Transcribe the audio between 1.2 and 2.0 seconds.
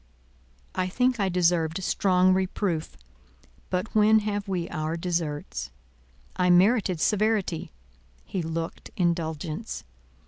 deserved